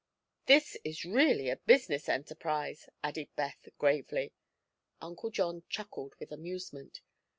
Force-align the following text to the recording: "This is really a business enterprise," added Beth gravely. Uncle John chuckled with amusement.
"This 0.47 0.75
is 0.83 1.05
really 1.05 1.47
a 1.49 1.57
business 1.57 2.09
enterprise," 2.09 2.89
added 3.03 3.27
Beth 3.35 3.67
gravely. 3.77 4.33
Uncle 4.99 5.29
John 5.29 5.61
chuckled 5.69 6.15
with 6.19 6.31
amusement. 6.31 7.01